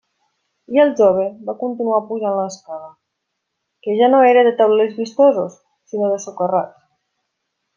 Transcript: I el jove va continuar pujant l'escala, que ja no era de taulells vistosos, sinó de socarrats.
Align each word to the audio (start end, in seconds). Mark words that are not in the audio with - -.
I 0.75 0.79
el 0.83 0.93
jove 1.01 1.25
va 1.49 1.53
continuar 1.59 1.99
pujant 2.07 2.33
l'escala, 2.39 2.89
que 3.87 3.95
ja 4.01 4.09
no 4.15 4.23
era 4.31 4.45
de 4.49 4.55
taulells 4.63 4.97
vistosos, 5.03 5.61
sinó 5.93 6.09
de 6.15 6.19
socarrats. 6.25 6.79